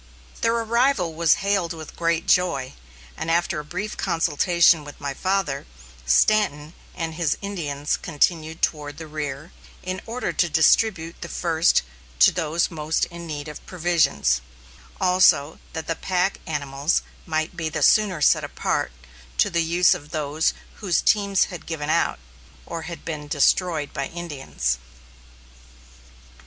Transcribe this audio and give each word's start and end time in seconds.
Their 0.41 0.55
arrival 0.55 1.13
was 1.13 1.45
hailed 1.45 1.73
with 1.73 1.95
great 1.95 2.25
joy, 2.27 2.73
and 3.15 3.29
after 3.29 3.59
a 3.59 3.63
brief 3.63 3.95
consultation 3.97 4.83
with 4.83 4.99
my 4.99 5.13
father, 5.13 5.67
Stanton 6.07 6.73
and 6.95 7.13
his 7.13 7.37
Indians 7.39 7.97
continued 7.97 8.63
toward 8.63 8.97
the 8.97 9.05
rear, 9.05 9.51
in 9.83 10.01
order 10.07 10.33
to 10.33 10.49
distribute 10.49 11.17
first 11.29 11.83
to 12.17 12.31
those 12.31 12.71
most 12.71 13.05
in 13.11 13.27
need 13.27 13.47
of 13.47 13.63
provisions, 13.67 14.41
also 14.99 15.59
that 15.73 15.85
the 15.85 15.95
pack 15.95 16.39
animals 16.47 17.03
might 17.27 17.55
be 17.55 17.69
the 17.69 17.83
sooner 17.83 18.21
set 18.21 18.43
apart 18.43 18.91
to 19.37 19.51
the 19.51 19.61
use 19.61 19.93
of 19.93 20.09
those 20.09 20.55
whose 20.77 20.99
teams 20.99 21.43
had 21.53 21.67
given 21.67 21.91
out, 21.91 22.17
or 22.65 22.81
had 22.89 23.05
been 23.05 23.27
destroyed 23.27 23.93
by 23.93 24.07
Indians. 24.07 24.79